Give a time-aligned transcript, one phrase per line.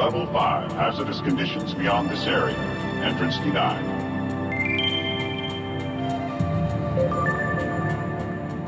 [0.00, 2.56] Level 5, hazardous conditions beyond this area.
[3.04, 3.84] Entrance denied.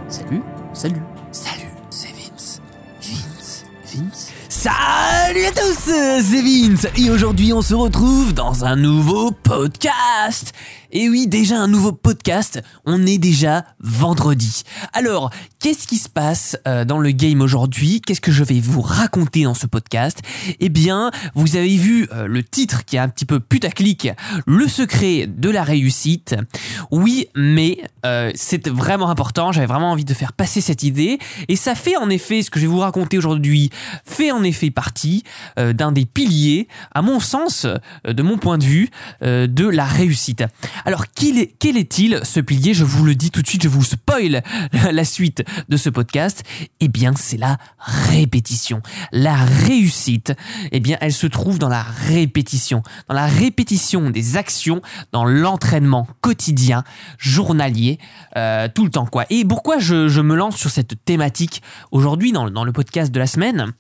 [0.08, 0.42] Salut,
[0.74, 2.60] salut, salut, c'est Vince.
[3.00, 4.32] Vince, Vince.
[4.50, 5.90] Salut à tous,
[6.20, 10.52] c'est Vince et aujourd'hui on se retrouve dans un nouveau podcast.
[10.94, 14.62] Et oui, déjà un nouveau podcast, on est déjà vendredi.
[14.92, 18.02] Alors, qu'est-ce qui se passe euh, dans le game aujourd'hui?
[18.02, 20.20] Qu'est-ce que je vais vous raconter dans ce podcast?
[20.60, 24.10] Eh bien, vous avez vu euh, le titre qui est un petit peu putaclic,
[24.46, 26.36] le secret de la réussite.
[26.90, 31.56] Oui, mais euh, c'est vraiment important, j'avais vraiment envie de faire passer cette idée et
[31.56, 33.70] ça fait en effet ce que je vais vous raconter aujourd'hui
[34.04, 35.24] fait en effet partie
[35.56, 37.66] d'un des piliers, à mon sens,
[38.04, 38.90] de mon point de vue,
[39.22, 40.44] de la réussite.
[40.84, 42.74] Alors, quel est-il ce pilier?
[42.74, 44.42] Je vous le dis tout de suite, je vous spoil
[44.92, 46.42] la suite de ce podcast.
[46.80, 48.82] Eh bien, c'est la répétition.
[49.12, 50.32] La réussite,
[50.72, 52.82] eh bien, elle se trouve dans la répétition.
[53.08, 56.84] Dans la répétition des actions, dans l'entraînement quotidien,
[57.18, 57.98] journalier,
[58.36, 59.24] euh, tout le temps, quoi.
[59.30, 63.26] Et pourquoi je, me lance sur cette thématique aujourd'hui dans, dans le podcast de la
[63.26, 63.72] semaine?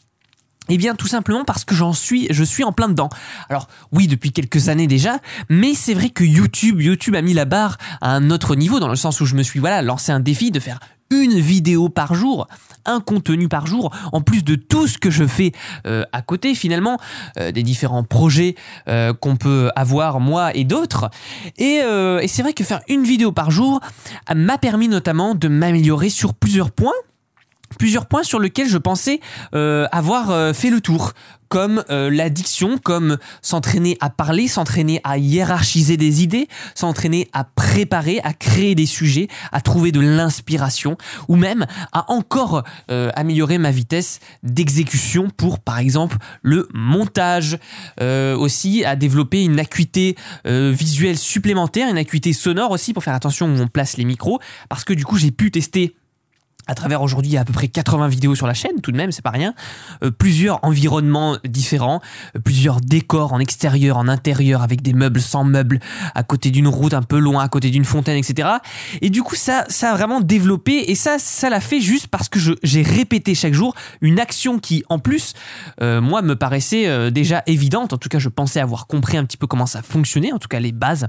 [0.74, 3.10] Eh bien, tout simplement parce que j'en suis, je suis en plein dedans.
[3.48, 7.44] Alors, oui, depuis quelques années déjà, mais c'est vrai que YouTube, YouTube a mis la
[7.44, 10.20] barre à un autre niveau dans le sens où je me suis, voilà, lancé un
[10.20, 10.78] défi de faire
[11.10, 12.48] une vidéo par jour,
[12.86, 15.52] un contenu par jour, en plus de tout ce que je fais
[15.86, 16.98] euh, à côté finalement,
[17.38, 18.54] euh, des différents projets
[18.88, 21.10] euh, qu'on peut avoir moi et d'autres.
[21.58, 23.80] Et, et c'est vrai que faire une vidéo par jour
[24.34, 26.92] m'a permis notamment de m'améliorer sur plusieurs points
[27.72, 29.20] plusieurs points sur lesquels je pensais
[29.54, 31.12] euh, avoir euh, fait le tour,
[31.48, 38.20] comme euh, l'addiction, comme s'entraîner à parler, s'entraîner à hiérarchiser des idées, s'entraîner à préparer,
[38.24, 40.96] à créer des sujets, à trouver de l'inspiration,
[41.28, 47.58] ou même à encore améliorer ma vitesse d'exécution pour, par exemple, le montage,
[48.00, 53.60] aussi à développer une acuité visuelle supplémentaire, une acuité sonore aussi pour faire attention où
[53.60, 54.40] on place les micros,
[54.70, 55.94] parce que du coup j'ai pu tester
[56.68, 59.22] à travers aujourd'hui à peu près 80 vidéos sur la chaîne, tout de même, c'est
[59.22, 59.54] pas rien.
[60.02, 62.00] Euh, plusieurs environnements différents,
[62.36, 65.80] euh, plusieurs décors en extérieur, en intérieur, avec des meubles sans meubles,
[66.14, 68.48] à côté d'une route un peu loin, à côté d'une fontaine, etc.
[69.00, 72.28] Et du coup, ça, ça a vraiment développé, et ça, ça l'a fait juste parce
[72.28, 75.34] que j'ai répété chaque jour une action qui, en plus,
[75.80, 77.92] euh, moi, me paraissait déjà évidente.
[77.92, 80.48] En tout cas, je pensais avoir compris un petit peu comment ça fonctionnait, en tout
[80.48, 81.08] cas les bases,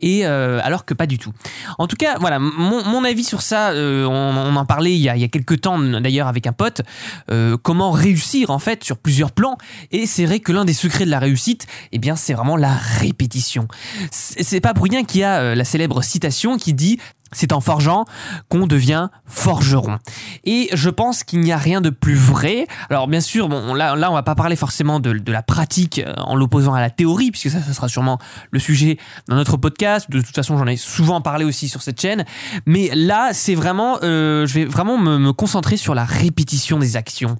[0.00, 1.32] et alors que pas du tout.
[1.78, 5.08] En tout cas, voilà, mon, mon avis sur ça, on, on en parlait il y
[5.08, 6.82] a, il quelques temps d'ailleurs avec un pote,
[7.30, 9.56] euh, comment réussir en fait sur plusieurs plans.
[9.90, 12.74] Et c'est vrai que l'un des secrets de la réussite, eh bien, c'est vraiment la
[12.74, 13.68] répétition.
[14.10, 16.98] C'est pas pour rien qu'il y a euh, la célèbre citation qui dit
[17.34, 18.04] c'est en forgeant
[18.48, 19.98] qu'on devient forgeron.
[20.44, 22.66] Et je pense qu'il n'y a rien de plus vrai.
[22.88, 26.14] Alors bien sûr, bon, là, là on va pas parler forcément de, la pratique euh,
[26.18, 28.18] en l'opposant à la théorie, puisque ça, ça sera sûrement
[28.50, 30.10] le sujet d'un autre podcast.
[30.10, 32.24] De toute façon, j'en ai souvent parlé aussi sur cette chaîne.
[32.66, 37.36] Mais là, c'est vraiment, euh, je vais vraiment me, concentrer sur la répétition des actions.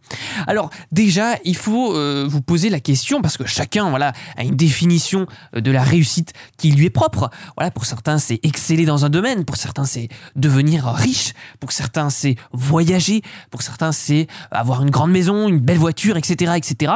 [0.47, 4.57] Alors déjà, il faut euh, vous poser la question, parce que chacun, voilà, a une
[4.57, 7.31] définition de la réussite qui lui est propre.
[7.57, 12.11] Voilà, pour certains, c'est exceller dans un domaine, pour certains c'est devenir riche, pour certains
[12.11, 16.93] c'est voyager, pour certains c'est avoir une grande maison, une belle voiture, etc., etc.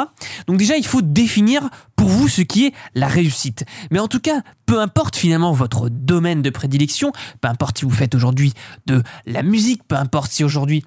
[0.46, 3.64] Donc déjà il faut définir pour vous ce qui est la réussite.
[3.90, 7.90] Mais en tout cas, peu importe finalement votre domaine de prédilection, peu importe si vous
[7.90, 8.52] faites aujourd'hui
[8.86, 10.84] de la musique, peu importe si aujourd'hui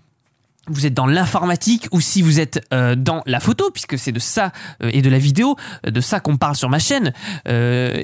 [0.73, 4.19] vous êtes dans l'informatique ou si vous êtes euh, dans la photo, puisque c'est de
[4.19, 4.51] ça
[4.83, 5.55] euh, et de la vidéo,
[5.85, 7.13] euh, de ça qu'on parle sur ma chaîne,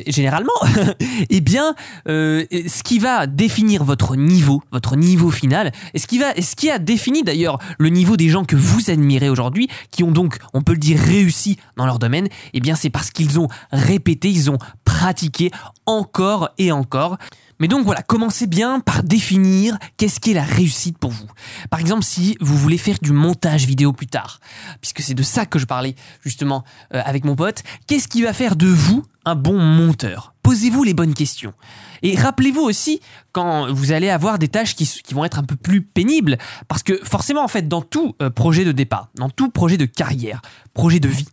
[0.07, 0.53] généralement,
[1.29, 1.75] eh bien,
[2.05, 6.69] ce qui va définir votre niveau, votre niveau final, et ce qui va, ce qui
[6.69, 10.61] a défini d'ailleurs le niveau des gens que vous admirez aujourd'hui, qui ont donc, on
[10.61, 14.51] peut le dire, réussi dans leur domaine, eh bien, c'est parce qu'ils ont répété, ils
[14.51, 15.51] ont pratiqué
[15.85, 17.17] encore et encore.
[17.59, 21.27] Mais donc voilà, commencez bien par définir qu'est-ce qu'est la réussite pour vous.
[21.69, 24.39] Par exemple, si vous voulez faire du montage vidéo plus tard,
[24.81, 26.63] puisque c'est de ça que je parlais justement
[26.93, 30.33] euh, avec mon pote, qu'est-ce qui va faire de vous un bon monteur?
[30.43, 31.53] Posez-vous les bonnes questions.
[32.03, 33.01] Et rappelez-vous aussi
[33.31, 36.37] quand vous allez avoir des tâches qui, vont être un peu plus pénibles,
[36.67, 39.85] parce que forcément en fait dans tout euh, projet de départ, dans tout projet de
[39.85, 40.41] carrière,
[40.73, 41.27] projet de vie,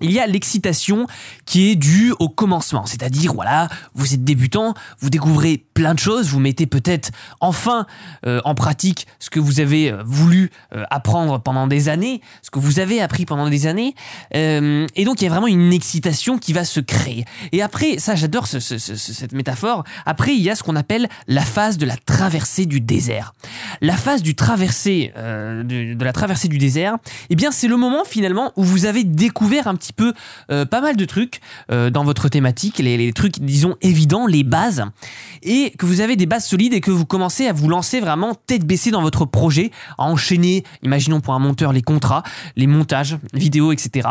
[0.00, 1.06] il y a l'excitation
[1.44, 6.28] qui est due au commencement, c'est-à-dire voilà, vous êtes débutant, vous découvrez plein de choses,
[6.28, 7.10] vous mettez peut-être
[7.40, 7.86] enfin
[8.26, 12.50] euh, en pratique ce que vous avez euh, voulu euh, apprendre pendant des années, ce
[12.50, 13.94] que vous avez appris pendant des années,
[14.32, 17.24] et donc il y a vraiment une excitation qui va se créer.
[17.52, 21.78] Et après, ça j'adore cette métaphore, après il y a ce qu'on appelle la phase
[21.78, 23.34] de la traversée du désert.
[23.80, 26.96] La phase du traversée, de, la traversée du désert,
[27.30, 30.12] eh bien c'est le moment finalement où vous avez découvert un petit petit peu
[30.50, 31.40] euh, pas mal de trucs
[31.70, 34.84] euh, dans votre thématique, les, trucs, disons, évidents, les bases,
[35.42, 38.34] et que vous avez des bases solides et que vous commencez à vous lancer vraiment
[38.34, 42.22] tête baissée dans votre projet, à enchaîner, imaginons pour un monteur, les contrats,
[42.56, 44.08] les montages, vidéos, etc.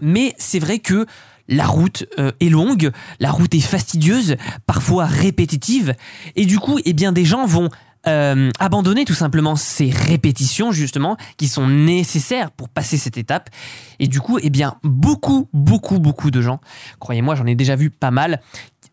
[0.00, 1.06] Mais c'est vrai que
[1.48, 2.90] la route euh, est longue,
[3.20, 4.36] la route est fastidieuse,
[4.66, 5.94] parfois répétitive,
[6.36, 7.68] et du coup, eh bien, des gens vont
[8.06, 13.50] euh, abandonner tout simplement ces répétitions justement qui sont nécessaires pour passer cette étape.
[13.98, 16.60] Et du coup, eh bien, beaucoup, beaucoup, beaucoup de gens,
[16.98, 18.40] croyez-moi, j'en ai déjà vu pas mal,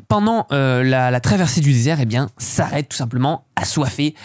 [0.09, 4.15] pendant euh, la, la traversée du désert, eh bien, s'arrêtent tout simplement assoiffés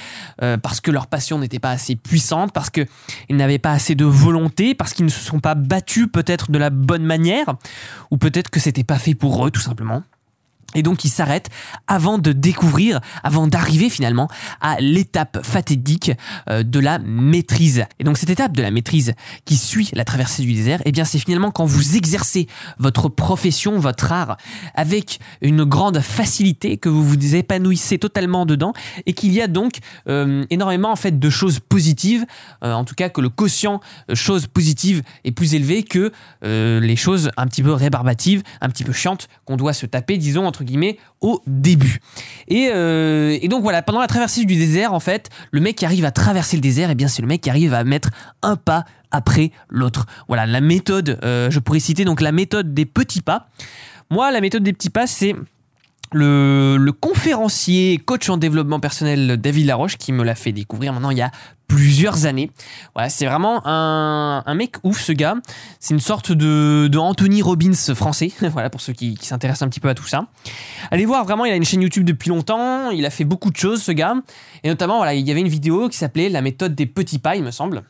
[0.42, 2.86] euh, parce que leur passion n'était pas assez puissante, parce qu'ils
[3.30, 6.70] n'avaient pas assez de volonté, parce qu'ils ne se sont pas battus peut-être de la
[6.70, 7.54] bonne manière,
[8.10, 10.02] ou peut-être que c'était pas fait pour eux tout simplement.
[10.74, 11.50] Et donc ils s'arrêtent
[11.86, 14.28] avant de découvrir, avant d'arriver finalement
[14.60, 16.12] à l'étape fatidique
[16.48, 17.84] euh, de la maîtrise.
[17.98, 21.04] Et donc cette étape de la maîtrise qui suit la traversée du désert, eh bien
[21.04, 22.46] c'est finalement quand vous exercez
[22.78, 24.36] votre profession, votre art,
[24.74, 28.72] avec une grande facilité, que vous vous épanouissez totalement dedans,
[29.06, 29.78] et qu'il y a donc
[30.08, 32.24] euh, énormément en fait de choses positives,
[32.62, 33.80] euh, en tout cas que le quotient
[34.10, 36.12] euh, choses positives est plus élevé que
[36.42, 40.46] les choses un petit peu rébarbatives, un petit peu chiantes qu'on doit se taper, disons
[40.46, 40.63] entre
[41.20, 41.98] au début.
[42.48, 45.84] Et, euh, et donc voilà, pendant la traversée du désert, en fait, le mec qui
[45.84, 48.10] arrive à traverser le désert, eh bien c'est le mec qui arrive à mettre
[48.42, 50.06] un pas après l'autre.
[50.28, 53.48] Voilà, la méthode, euh, je pourrais citer donc la méthode des petits pas.
[54.10, 55.34] Moi, la méthode des petits pas, c'est
[56.12, 61.10] le, le conférencier, coach en développement personnel David Laroche qui me l'a fait découvrir maintenant
[61.10, 61.32] il y a
[61.74, 62.52] plusieurs années.
[62.94, 65.34] Voilà, c'est vraiment un, un mec ouf ce gars.
[65.80, 68.30] C'est une sorte de, Anthony Robbins français.
[68.52, 70.28] voilà pour ceux qui, s'intéressent un petit peu à tout ça.
[70.92, 72.90] Allez voir vraiment, il a une chaîne YouTube depuis longtemps.
[72.90, 74.14] Il a fait beaucoup de choses ce gars.
[74.62, 77.34] Et notamment voilà, il y avait une vidéo qui s'appelait La méthode des petits pas,
[77.34, 77.82] il me semble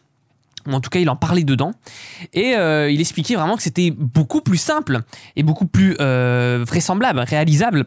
[0.73, 1.73] en tout cas il en parlait dedans,
[2.33, 5.01] et euh, il expliquait vraiment que c'était beaucoup plus simple
[5.37, 7.85] et beaucoup plus euh, vraisemblable, réalisable,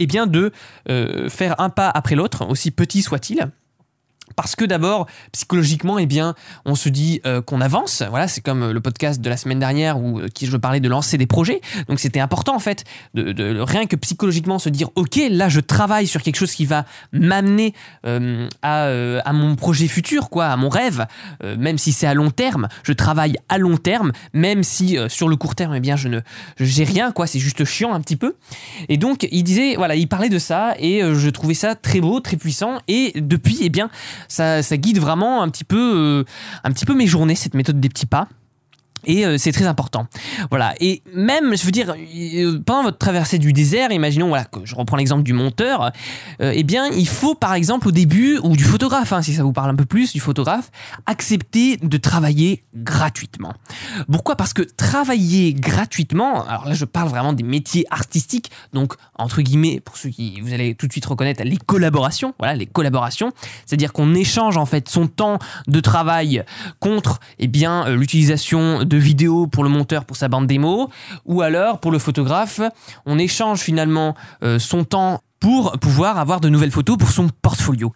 [0.00, 0.50] et bien de
[0.88, 3.52] euh, faire un pas après l'autre, aussi petit soit-il.
[4.36, 6.34] Parce que d'abord, psychologiquement, eh bien,
[6.64, 8.02] on se dit euh, qu'on avance.
[8.08, 10.88] Voilà, c'est comme le podcast de la semaine dernière où euh, qui je parlais de
[10.88, 11.60] lancer des projets.
[11.88, 12.84] Donc c'était important en fait
[13.14, 16.84] de, rien que psychologiquement se dire ok, là je travaille sur quelque chose qui va
[17.12, 17.74] m'amener
[18.06, 21.06] euh, à, euh, à mon projet futur, quoi, à mon rêve.
[21.44, 24.12] Euh, même si c'est à long terme, je travaille à long terme.
[24.32, 26.20] Même si euh, sur le court terme, eh bien, je ne
[26.58, 27.26] j'ai rien, quoi.
[27.26, 28.34] C'est juste chiant un petit peu.
[28.88, 32.00] Et donc il disait, voilà, il parlait de ça et euh, je trouvais ça très
[32.00, 32.78] beau, très puissant.
[32.88, 33.90] Et depuis, eh bien,
[34.28, 36.24] ça, guide vraiment un petit peu, euh,
[36.64, 38.28] un petit peu mes journées, cette méthode des petits pas.
[39.04, 40.06] Et euh, c'est très important.
[40.50, 40.74] Voilà.
[40.80, 44.74] Et même, je veux dire, euh, pendant votre traversée du désert, imaginons, voilà, que je
[44.74, 45.90] reprends l'exemple du monteur,
[46.40, 49.42] euh, eh bien, il faut par exemple au début, ou du photographe, hein, si ça
[49.42, 50.70] vous parle un peu plus, du photographe,
[51.06, 53.54] accepter de travailler gratuitement.
[54.10, 54.36] Pourquoi?
[54.36, 59.80] Parce que travailler gratuitement, alors là je parle vraiment des métiers artistiques, donc entre guillemets,
[59.80, 63.32] pour ceux qui vous allez tout de suite reconnaître, les collaborations, voilà, les collaborations,
[63.66, 66.44] c'est-à-dire qu'on échange en fait son temps de travail
[66.80, 70.90] contre eh bien euh, l'utilisation de vidéos pour le monteur pour sa bande démo,
[71.24, 72.60] ou alors pour le photographe,
[73.06, 77.92] on échange finalement euh, son temps pour pouvoir avoir de nouvelles photos pour son portfolio.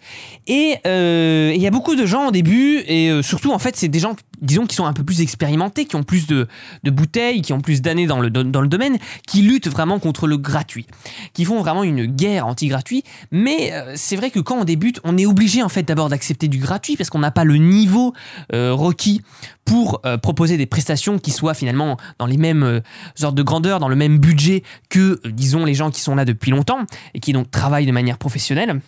[0.49, 3.77] Et euh, il y a beaucoup de gens au début, et euh, surtout en fait
[3.77, 6.47] c'est des gens, disons, qui sont un peu plus expérimentés, qui ont plus de,
[6.85, 10.27] de bouteilles, qui ont plus d'années dans le, dans le domaine, qui luttent vraiment contre
[10.27, 10.87] le gratuit,
[11.33, 13.03] qui font vraiment une guerre anti-gratuit.
[13.31, 16.49] Mais euh, c'est vrai que quand on débute, on est obligé en fait d'abord d'accepter
[16.49, 18.13] du gratuit parce qu'on n'a pas le niveau
[18.55, 19.23] euh, requis
[19.65, 22.83] pour euh, proposer des prestations qui soient finalement dans les mêmes
[23.23, 26.51] ordres de grandeur, dans le même budget que, disons, les gens qui sont là depuis
[26.51, 26.81] longtemps
[27.15, 28.81] et qui donc travaillent de manière professionnelle.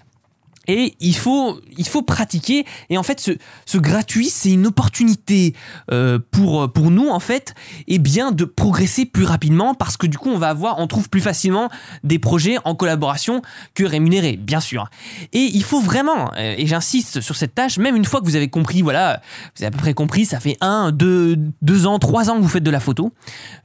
[0.69, 2.65] Et il faut, il faut pratiquer.
[2.91, 3.33] Et en fait, ce,
[3.67, 5.55] ce gratuit, c'est une opportunité
[5.91, 7.55] euh, pour, pour nous, en fait,
[7.87, 11.09] et bien de progresser plus rapidement parce que du coup, on va avoir, on trouve
[11.09, 11.71] plus facilement
[12.05, 13.43] des projets en collaboration
[13.75, 14.91] que rémunérés, bien sûr.
[15.33, 18.37] Et il faut vraiment, euh, et j'insiste sur cette tâche, même une fois que vous
[18.37, 19.21] avez compris, voilà,
[19.57, 22.43] vous avez à peu près compris, ça fait un, deux, deux ans, trois ans que
[22.43, 23.13] vous faites de la photo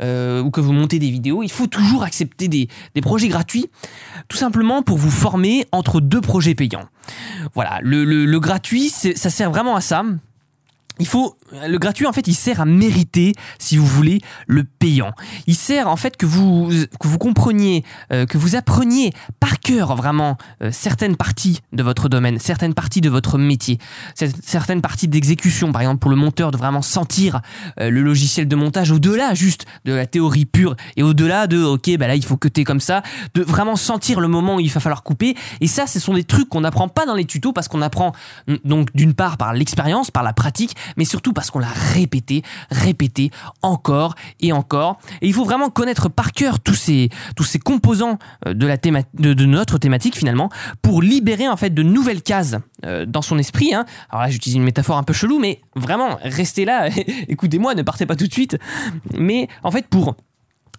[0.02, 3.68] euh, ou que vous montez des vidéos, il faut toujours accepter des, des projets gratuits,
[4.28, 6.88] tout simplement pour vous former entre deux projets payants.
[7.54, 10.04] Voilà, le, le, le gratuit, ça sert vraiment à ça.
[11.00, 11.36] Il faut
[11.68, 15.12] le gratuit en fait, il sert à mériter, si vous voulez, le payant.
[15.48, 16.70] Il sert en fait que vous
[17.00, 22.10] que vous compreniez, euh, que vous appreniez par cœur vraiment euh, certaines parties de votre
[22.10, 23.80] domaine, certaines parties de votre métier,
[24.18, 25.72] cer- certaines parties d'exécution.
[25.72, 27.42] Par exemple, pour le monteur, de vraiment sentir
[27.80, 31.98] euh, le logiciel de montage au-delà juste de la théorie pure et au-delà de ok,
[31.98, 33.02] bah là il faut que comme ça,
[33.34, 35.36] de vraiment sentir le moment où il va falloir couper.
[35.60, 38.14] Et ça, ce sont des trucs qu'on n'apprend pas dans les tutos parce qu'on apprend
[38.64, 43.32] donc d'une part par l'expérience, par la pratique, mais surtout parce qu'on l'a répété, répété
[43.62, 45.00] encore et encore.
[45.22, 48.78] Et il faut vraiment connaître par cœur tous ces, tous ces composants euh, de, la
[48.78, 50.50] théma- de, notre thématique finalement
[50.82, 53.74] pour libérer en fait de nouvelles cases euh, dans son esprit.
[53.74, 53.86] hein.
[54.10, 56.90] Alors là, j'utilise une métaphore un peu chelou, mais vraiment, restez là,
[57.28, 58.58] écoutez-moi, ne partez pas tout de suite.
[59.18, 60.16] Mais en fait, pour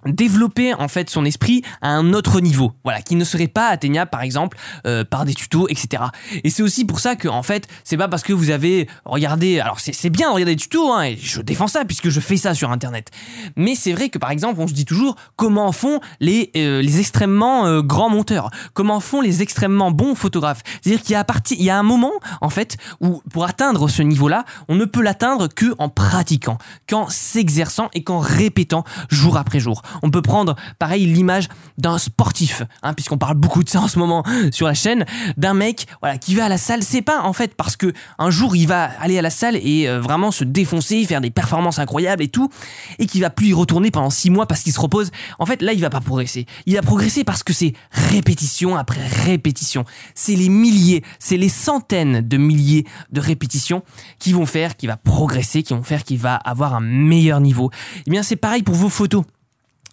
[0.06, 2.72] développer en fait son esprit à un autre niveau.
[2.84, 4.56] Voilà qui ne serait pas atteignable par exemple
[4.86, 6.04] euh, par des tutos etc
[6.42, 9.60] et c'est aussi pour ça que en fait c'est pas parce que vous avez regardé
[9.60, 12.36] alors c'est bien de regarder des tutos hein, et je défends ça puisque je fais
[12.36, 13.10] ça sur internet.
[13.56, 17.00] Mais c'est vrai que par exemple on se dit toujours comment font les euh, les
[17.00, 18.50] extrêmement euh, grands monteurs?
[18.72, 20.62] Comment font les extrêmement bons photographes?
[20.82, 23.88] C'est à dire qu'il y a y a un moment en fait où pour atteindre
[23.88, 26.58] ce niveau là on ne peut l'atteindre que en pratiquant
[26.88, 31.48] qu'en s'exerçant et qu'en répétant jour après jour on peut prendre pareil l'image
[31.78, 34.22] d'un sportif hein, puisqu'on parle beaucoup de ça en ce moment
[34.52, 35.04] sur la chaîne
[35.36, 35.86] d'un mec
[36.20, 36.82] qui va à la salle.
[36.82, 39.88] C'est pas en fait parce que un jour il va aller à la salle et
[39.88, 42.50] euh, vraiment se défoncer faire des performances incroyables et tout
[42.98, 45.10] et qui va plus y retourner pendant six mois parce qu'il se repose.
[45.38, 46.46] En fait là il va pas progresser.
[46.66, 49.84] Il va progresser parce que c'est répétition après répétition.
[50.14, 53.82] C'est les milliers c'est les centaines de milliers de répétitions
[54.18, 57.70] qui vont faire qu'il va progresser qui vont faire qu'il va avoir un meilleur niveau.
[58.06, 59.24] Et bien c'est pareil pour vos photos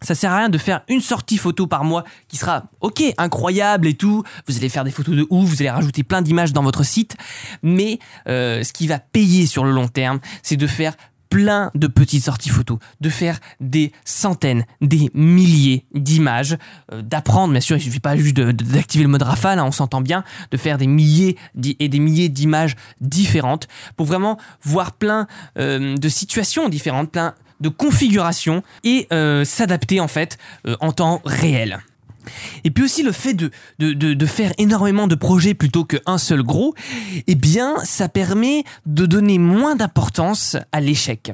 [0.02, 3.88] ça sert à rien de faire une sortie photo par mois qui sera ok incroyable
[3.88, 4.24] et tout.
[4.48, 7.16] Vous allez faire des photos de ouf, vous allez rajouter plein d'images dans votre site,
[7.62, 10.94] mais euh, ce qui va payer sur le long terme, c'est de faire
[11.32, 16.58] plein de petites sorties photos, de faire des centaines, des milliers d'images,
[16.92, 20.02] euh, d'apprendre, bien sûr, il suffit pas juste d'activer le mode rafale, hein, on s'entend
[20.02, 21.38] bien, de faire des milliers
[21.80, 25.26] et des milliers d'images différentes pour vraiment voir plein
[25.58, 30.38] euh, de situations différentes, plein de configurations et euh, s'adapter en fait
[30.68, 31.80] euh, en temps réel.
[32.64, 36.44] Et puis aussi le fait de, de, de, faire énormément de projets plutôt qu'un seul
[36.44, 36.74] gros,
[37.28, 41.34] eh bien ça permet de donner moins d'importance à l'échec.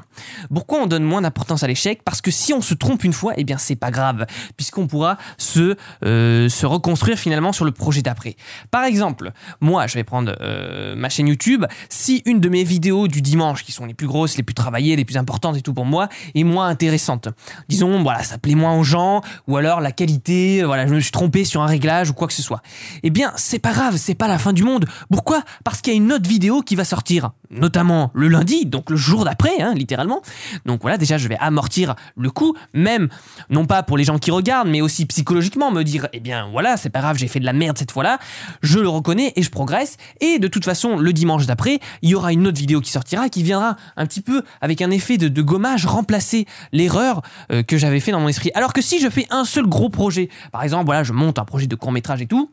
[0.54, 2.02] Pourquoi on donne moins d'importance à l'échec?
[2.04, 4.26] Parce que si on se trompe une fois, eh bien c'est pas grave,
[4.56, 8.36] puisqu'on pourra se, euh, se reconstruire finalement sur le projet d'après.
[8.72, 13.08] Par exemple, moi je vais prendre euh, ma chaîne YouTube, si une de mes vidéos
[13.08, 15.74] du dimanche, qui sont les plus grosses, les plus travaillées, les plus importantes et tout
[15.74, 17.30] pour moi, est moins intéressante.
[17.70, 21.12] Disons, voilà, ça plaît moins aux gens, ou alors la qualité, voilà, je me suis
[21.12, 22.62] trompé sur un réglage ou quoi que ce soit.
[23.04, 24.86] Eh bien, c'est pas grave, c'est pas la fin du monde.
[25.10, 25.44] Pourquoi?
[25.64, 28.98] Parce qu'il y a une autre vidéo qui va sortir, notamment le lundi, donc le
[28.98, 30.22] jour d'après, hein, littéralement.
[30.66, 33.10] Donc voilà, déjà, je vais amortir le coup, même,
[33.50, 36.78] non pas pour les gens qui regardent, mais aussi psychologiquement, me dire, eh bien, voilà,
[36.78, 38.20] c'est pas grave, j'ai fait de la merde cette fois-là,
[38.62, 39.98] je le reconnais et je progresse.
[40.22, 43.30] Et de toute façon, le dimanche d'après, il y aura une autre vidéo qui sortira,
[43.30, 47.78] qui viendra un petit peu avec un effet de, de gommage remplacer l'erreur euh, que
[47.78, 48.52] j'avais fait dans mon esprit.
[48.54, 51.46] Alors que si je fais un seul gros projet, par exemple, voilà, je monte un
[51.46, 52.52] projet de court métrage et tout,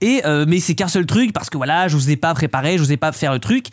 [0.00, 2.78] et euh, mais c'est qu'un seul truc parce que voilà, je vous ai pas préparé,
[2.78, 3.68] je vous ai pas faire le truc.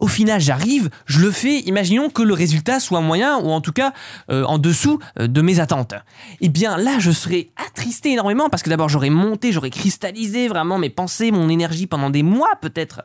[0.00, 1.60] Au final, j'arrive, je le fais.
[1.60, 3.92] Imaginons que le résultat soit moyen ou en tout cas
[4.30, 5.94] euh, en dessous euh, de mes attentes.
[6.40, 10.78] Eh bien, là, je serais attristé énormément parce que d'abord, j'aurais monté, j'aurais cristallisé vraiment
[10.78, 13.02] mes pensées, mon énergie pendant des mois peut-être,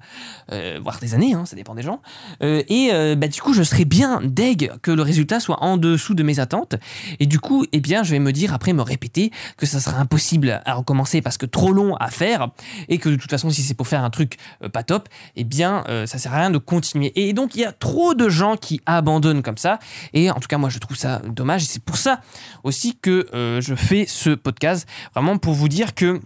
[0.53, 2.01] euh, voire des années, hein, ça dépend des gens.
[2.41, 6.23] Et bah, du coup, je serais bien deg que le résultat soit en dessous de
[6.23, 6.75] mes attentes.
[7.19, 9.99] Et du coup, eh bien, je vais me dire après me répéter que ça sera
[9.99, 12.49] impossible à recommencer parce que trop long à faire
[12.87, 14.37] et que de toute façon, si c'est pour faire un truc
[14.71, 16.85] pas top, eh bien, ça sert à rien de continuer.
[17.15, 19.80] Et donc, il y a trop de gens qui abandonnent comme ça.
[20.13, 21.63] Et en tout cas, moi, je trouve ça dommage.
[21.63, 22.22] Et c'est pour ça
[22.63, 26.20] aussi que euh, je fais ce podcast, vraiment pour vous dire que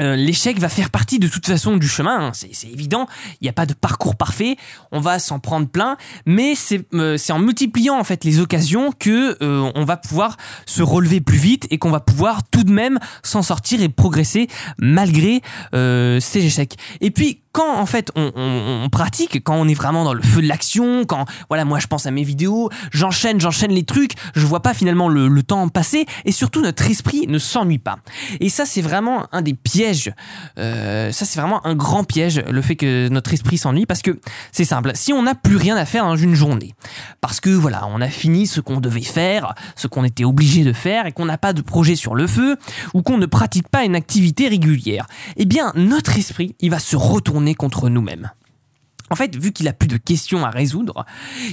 [0.00, 2.32] euh, l'échec va faire partie de toute façon du chemin, hein.
[2.32, 3.06] c'est évident,
[3.40, 4.56] il n'y a pas de parcours parfait,
[4.90, 9.36] on va s'en prendre plein, mais c'est euh, en multipliant en fait les occasions que
[9.40, 10.36] on va pouvoir
[10.66, 14.48] se relever plus vite et qu'on va pouvoir tout de même s'en sortir et progresser
[14.78, 16.76] malgré ces échecs.
[17.00, 20.48] Et puis quand en fait on, pratique, quand on est vraiment dans le feu de
[20.48, 24.60] l'action, quand voilà moi je pense à mes vidéos, j'enchaîne, j'enchaîne les trucs, je vois
[24.60, 27.98] pas finalement le, le temps passer et surtout notre esprit ne s'ennuie pas.
[28.40, 30.12] Et ça c'est vraiment un des pièges.
[30.58, 34.18] Euh, ça c'est vraiment un grand piège le fait que notre esprit s'ennuie parce que
[34.50, 34.90] c'est simple.
[34.94, 36.74] Si on n'a plus rien à faire dans une journée,
[37.20, 40.72] parce que voilà on a fini ce qu'on devait faire, ce qu'on était obligé de
[40.72, 42.56] faire et qu'on n'a pas de projet sur le feu
[42.94, 45.06] ou qu'on ne pratique pas une activité régulière,
[45.36, 48.30] eh bien notre esprit il va se retourner contre nous-mêmes.
[49.10, 51.04] En fait, vu qu'il a plus de questions à résoudre,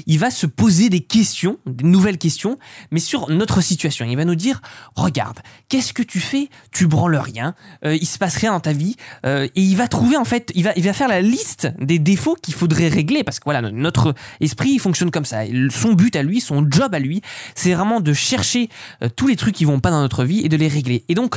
[0.07, 2.57] il va se poser des questions, des nouvelles questions,
[2.91, 4.05] mais sur notre situation.
[4.05, 4.62] Il va nous dire
[4.95, 6.50] regarde, qu'est-ce que tu fais?
[6.71, 7.53] Tu branles rien,
[7.86, 8.95] euh, il se passe rien dans ta vie,
[9.25, 12.00] euh, et il va trouver en fait, il va, il va faire la liste des
[12.00, 15.41] défauts qu'il faudrait régler parce que voilà, notre esprit fonctionne comme ça.
[15.71, 17.21] Son but à lui, son job à lui,
[17.53, 18.69] c'est vraiment de chercher
[19.03, 21.03] euh, tous les trucs qui vont pas dans notre vie et de les régler.
[21.10, 21.36] Et donc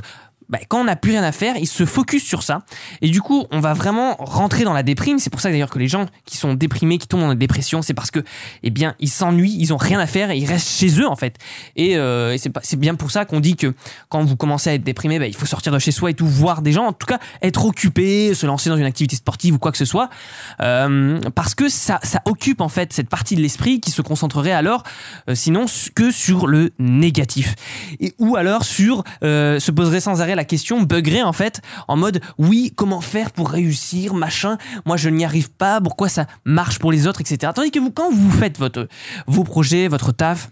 [0.48, 2.64] bah, quand on n'a plus rien à faire, il se focus sur ça.
[3.00, 5.18] Et du coup, on va vraiment rentrer dans la déprime.
[5.18, 7.82] C'est pour ça d'ailleurs que les gens qui sont déprimés, qui tombent dans la dépression,
[7.82, 8.20] c'est parce que,
[8.62, 11.36] eh bien, ils s'ennuient, ils ont rien à faire ils restent chez eux en fait.
[11.76, 13.74] Et, euh, c'est bien pour ça qu'on dit que
[14.08, 16.26] quand vous commencez à être déprimé, bah, il faut sortir de chez soi et tout,
[16.26, 19.58] voir des gens, en tout cas, être occupé, se lancer dans une activité sportive ou
[19.58, 20.08] quoi que ce soit,
[20.60, 24.82] Euh, parce que ça, occupe en fait cette partie de l'esprit qui se concentrerait alors,
[25.28, 27.54] euh, sinon, que sur le négatif.
[28.18, 32.72] Ou alors sur, se poserait sans arrêt la question, buggerait en fait, en mode, oui,
[32.74, 37.06] comment faire pour réussir, machin, moi je n'y arrive pas, pourquoi ça marche pour les
[37.06, 37.52] autres, etc.
[37.54, 38.88] Tandis que vous, quand vous faites votre,
[39.26, 40.50] vos projets, votre taf,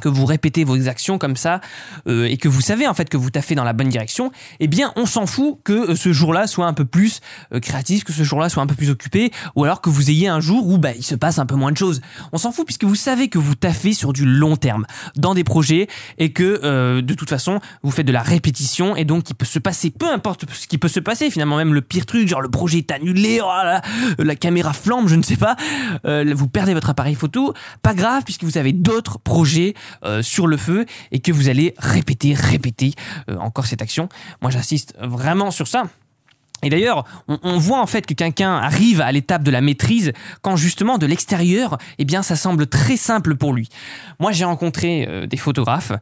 [0.00, 1.60] que vous répétez vos actions comme ça
[2.06, 4.68] euh, et que vous savez en fait que vous taffez dans la bonne direction, eh
[4.68, 7.20] bien on s'en fout que euh, ce jour-là soit un peu plus
[7.52, 10.28] euh, créatif, que ce jour-là soit un peu plus occupé, ou alors que vous ayez
[10.28, 12.00] un jour où bah, il se passe un peu moins de choses.
[12.32, 14.86] On s'en fout puisque vous savez que vous taffez sur du long terme
[15.16, 15.88] dans des projets
[16.18, 19.46] et que euh, de toute façon vous faites de la répétition et donc il peut
[19.46, 22.40] se passer peu importe ce qui peut se passer finalement même le pire truc genre
[22.40, 23.82] le projet est annulé, oh là là,
[24.18, 25.56] la caméra flambe, je ne sais pas,
[26.04, 30.46] euh, vous perdez votre appareil photo, pas grave puisque vous avez d'autres projets euh, sur
[30.46, 32.92] le feu et que vous allez répéter, répéter
[33.30, 34.08] euh, encore cette action.
[34.40, 35.84] Moi j'insiste vraiment sur ça.
[36.64, 40.56] Et d'ailleurs, on, voit en fait que quelqu'un arrive à l'étape de la maîtrise quand
[40.56, 43.68] justement de l'extérieur, eh bien, ça semble très simple pour lui.
[44.18, 45.92] Moi, j'ai rencontré euh, des photographes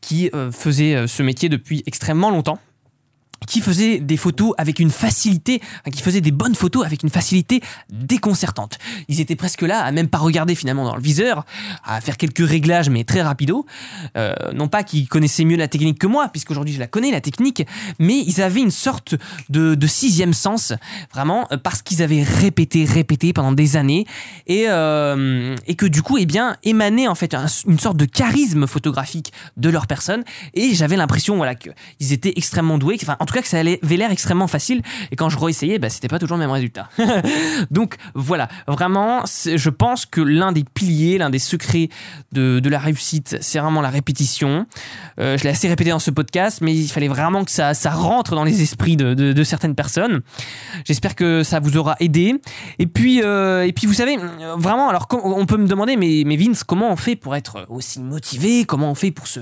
[0.00, 2.58] qui faisaient ce métier depuis extrêmement longtemps
[3.46, 5.60] qui faisaient des photos avec une facilité,
[5.92, 8.78] qui faisaient des bonnes photos avec une facilité déconcertante.
[9.08, 11.44] Ils étaient presque là à même pas regarder finalement dans le viseur,
[11.84, 13.66] à faire quelques réglages mais très rapido.
[14.16, 17.20] Euh, non pas qu'ils connaissaient mieux la technique que moi, puisqu'aujourd'hui je la connais la
[17.20, 17.64] technique,
[17.98, 19.14] mais ils avaient une sorte
[19.48, 20.72] de, sixième sens,
[21.12, 24.06] vraiment euh, parce qu'ils avaient répété, répété pendant des années
[24.46, 28.04] et, euh, et que du coup, eh bien, émanait en fait un- une sorte de
[28.04, 30.24] charisme photographique de leur personne
[30.54, 33.96] et j'avais l'impression voilà qu'ils étaient extrêmement doués, enfin en tout cas que ça avait
[33.96, 36.88] l'air extrêmement facile et quand je réessayais, bah, c'était pas toujours le même résultat.
[37.72, 41.88] Donc voilà, vraiment, je pense que l'un des piliers, l'un des secrets
[42.30, 44.66] de, de la réussite, c'est vraiment la répétition.
[45.18, 47.90] Euh, je l'ai assez répété dans ce podcast, mais il fallait vraiment que ça, ça
[47.90, 50.20] rentre dans les esprits de, de- certaines personnes.
[50.84, 52.40] J'espère que ça vous aura aidé.
[52.78, 54.18] Et puis, euh, et puis vous savez,
[54.56, 57.98] vraiment, alors on peut me demander, mais, mais Vince, comment on fait pour être aussi
[57.98, 58.64] motivé?
[58.64, 59.40] Comment on fait pour se,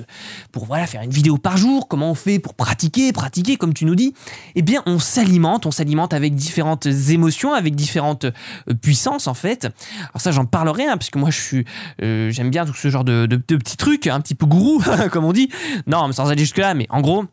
[0.52, 1.86] pour voilà, faire une vidéo par jour?
[1.86, 4.14] Comment on fait pour pratiquer, pratiquer, comme tu nous dis
[4.54, 9.64] Eh bien, on s'alimente, on s'alimente avec différentes émotions, avec différentes euh, puissances en fait.
[9.64, 11.64] Alors ça, j'en parlerai, hein, puisque moi, je suis,
[12.02, 15.32] euh, j'aime bien tout ce genre de petits trucs, un petit peu gourou, comme on
[15.32, 15.48] dit.
[15.86, 17.24] Non, mais sans aller jusque là, mais en gros.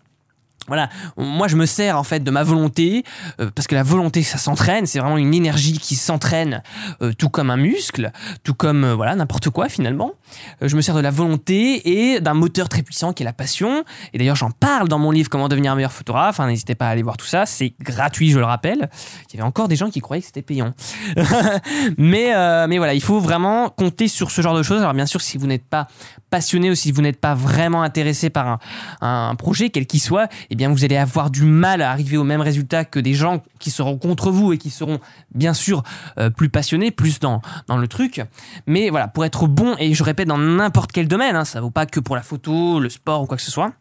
[0.67, 3.03] Voilà, moi je me sers en fait de ma volonté,
[3.39, 6.61] euh, parce que la volonté ça s'entraîne, c'est vraiment une énergie qui s'entraîne,
[7.01, 8.11] euh, tout comme un muscle,
[8.43, 10.13] tout comme euh, voilà n'importe quoi finalement.
[10.61, 13.83] Je me sers de la volonté et d'un moteur très puissant qui est la passion.
[14.13, 16.39] Et d'ailleurs j'en parle dans mon livre Comment devenir un meilleur photographe.
[16.39, 18.89] hein, N'hésitez pas à aller voir tout ça, c'est gratuit, je le rappelle.
[19.29, 20.73] Il y avait encore des gens qui croyaient que c'était payant.
[21.97, 22.31] mais
[22.67, 24.81] mais voilà, il faut vraiment compter sur ce genre de choses.
[24.81, 25.87] Alors bien sûr, si vous n'êtes pas
[26.29, 28.59] passionné ou si vous n'êtes pas vraiment intéressé par un,
[29.01, 32.25] un projet quel qu'il soit, eh bien vous allez avoir du mal à arriver au
[32.25, 34.99] même résultat que des gens qui seront contre vous et qui seront
[35.33, 35.81] bien sûr
[36.19, 38.21] euh, plus passionnés, plus dans, dans le truc.
[38.67, 41.71] Mais voilà, pour être bon, et je répète, dans n'importe quel domaine, hein, ça vaut
[41.71, 43.71] pas que pour la photo, le sport ou quoi que ce soit.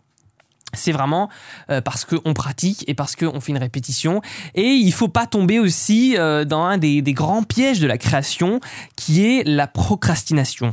[0.72, 1.28] C'est vraiment
[1.70, 4.20] euh, parce qu'on pratique et parce qu'on fait une répétition.
[4.54, 7.98] Et il faut pas tomber aussi euh, dans un des, des grands pièges de la
[7.98, 8.60] création
[8.94, 10.72] qui est la procrastination.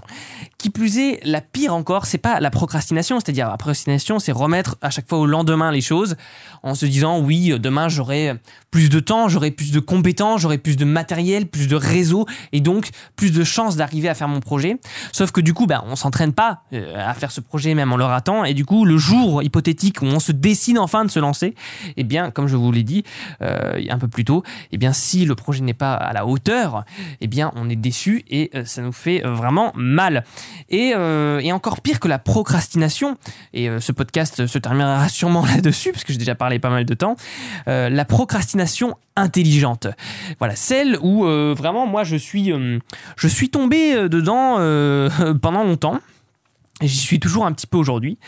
[0.59, 4.75] Qui plus est, la pire encore, c'est pas la procrastination, c'est-à-dire la procrastination, c'est remettre
[4.81, 6.15] à chaque fois au lendemain les choses
[6.61, 8.35] en se disant oui, euh, demain j'aurai
[8.69, 12.61] plus de temps, j'aurai plus de compétences, j'aurai plus de matériel, plus de réseau et
[12.61, 14.79] donc plus de chances d'arriver à faire mon projet.
[15.11, 16.61] Sauf que du coup, bah, on s'entraîne pas
[16.95, 20.05] à faire ce projet même en le ratant et du coup, le jour hypothétique où
[20.05, 21.55] on se décide enfin de se lancer,
[21.95, 23.03] eh bien, comme je vous l'ai dit
[23.41, 26.85] euh, un peu plus tôt, eh bien, si le projet n'est pas à la hauteur,
[27.21, 30.23] eh bien, on est déçu et euh, ça nous fait euh, vraiment mal.
[30.69, 30.93] Et,
[31.57, 33.17] encore pire que la procrastination,
[33.51, 36.93] et ce podcast se terminera sûrement là-dessus, parce que j'ai déjà parlé pas mal de
[36.93, 37.15] temps,
[37.65, 39.87] la procrastination intelligente.
[40.37, 42.51] Voilà, celle où vraiment moi je suis,
[43.15, 44.57] je suis tombé dedans
[45.41, 45.99] pendant longtemps.
[46.81, 48.19] J'y suis toujours un petit peu aujourd'hui,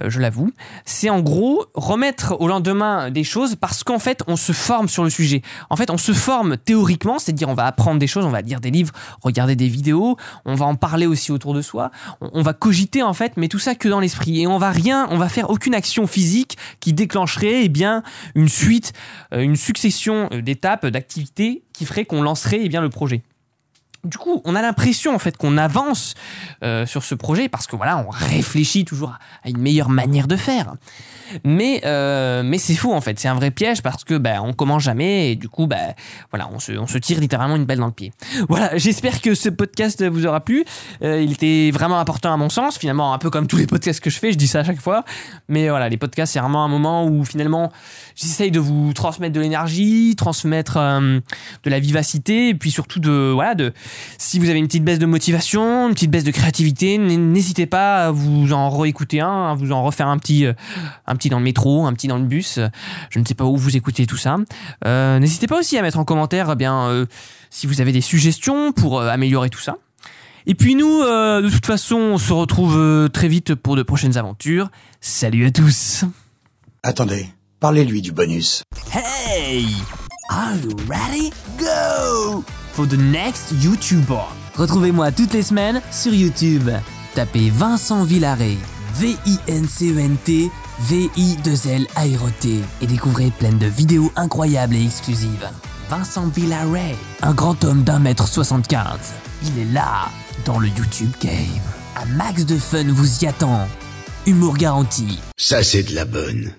[0.00, 0.52] euh, je l'avoue.
[0.84, 5.02] C'est en gros remettre au lendemain des choses parce qu'en fait on se forme sur
[5.02, 5.42] le sujet.
[5.70, 8.60] En fait on se forme théoriquement, c'est-à-dire on va apprendre des choses, on va lire
[8.60, 8.92] des livres,
[9.22, 11.90] regarder des vidéos, on va en parler aussi autour de soi,
[12.20, 14.42] on, on va cogiter en fait, mais tout ça que dans l'esprit.
[14.42, 18.04] Et on va rien, on va faire aucune action physique qui déclencherait eh bien
[18.36, 18.92] une suite,
[19.32, 23.22] euh, une succession euh, d'étapes, d'activités qui ferait qu'on lancerait eh bien le projet.
[24.06, 26.14] Du coup, on a l'impression en fait qu'on avance
[26.62, 29.14] euh, sur ce projet parce que voilà, on réfléchit toujours
[29.44, 30.74] à une meilleure manière de faire.
[31.44, 34.52] Mais euh, mais c'est faux en fait, c'est un vrai piège parce que ben on
[34.52, 35.94] commence jamais et du coup ben
[36.30, 38.12] voilà, on se, on se tire littéralement une balle dans le pied.
[38.48, 40.64] Voilà, j'espère que ce podcast vous aura plu.
[41.02, 44.00] Euh, il était vraiment important à mon sens, finalement un peu comme tous les podcasts
[44.00, 45.04] que je fais, je dis ça à chaque fois.
[45.48, 47.72] Mais voilà, les podcasts c'est vraiment un moment où finalement
[48.14, 53.54] j'essaye de vous transmettre de l'énergie, transmettre de la vivacité et puis surtout de voilà
[53.54, 53.72] de
[54.18, 58.06] si vous avez une petite baisse de motivation, une petite baisse de créativité, n'hésitez pas
[58.06, 60.52] à vous en réécouter un, à vous en refaire un petit, euh,
[61.06, 62.58] un petit dans le métro, un petit dans le bus.
[63.10, 64.36] Je ne sais pas où vous écoutez tout ça.
[64.84, 67.06] Euh, n'hésitez pas aussi à mettre en commentaire, eh bien, euh,
[67.50, 69.76] si vous avez des suggestions pour améliorer tout ça.
[70.46, 74.70] Et puis nous, de toute façon, on se retrouve très vite pour de prochaines aventures.
[75.00, 76.04] Salut à tous.
[76.84, 77.26] Attendez,
[77.58, 78.62] parlez-lui du bonus.
[78.92, 79.66] Hey,
[80.30, 81.32] are you ready?
[81.58, 82.44] Go!
[82.76, 84.26] For the next YouTuber.
[84.54, 86.68] Retrouvez-moi toutes les semaines sur YouTube.
[87.14, 88.58] Tapez Vincent Villaret,
[88.94, 91.86] V-I-N-C-E-N-T, V-I-2-L
[92.38, 95.48] T et découvrez plein de vidéos incroyables et exclusives.
[95.88, 99.14] Vincent Villaret, un grand homme d'un mètre 75.
[99.44, 100.10] Il est là,
[100.44, 101.32] dans le YouTube game.
[101.96, 103.66] Un max de fun vous y attend.
[104.26, 105.18] Humour garanti.
[105.38, 106.52] Ça c'est de la bonne.